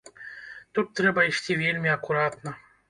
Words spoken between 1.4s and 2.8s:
вельмі акуратна.